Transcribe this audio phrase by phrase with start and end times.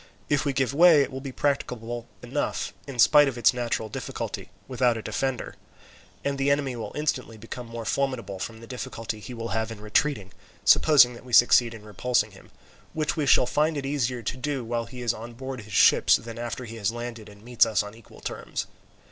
[0.29, 4.49] If we give way it will be practicable enough, in spite of its natural difficulty,
[4.67, 5.57] without a defender;
[6.25, 9.79] and the enemy will instantly become more formidable from the difficulty he will have in
[9.79, 10.31] retreating,
[10.65, 12.49] supposing that we succeed in repulsing him,
[12.93, 16.15] which we shall find it easier to do, while he is on board his ships,
[16.15, 18.65] than after he has landed and meets us on equal terms.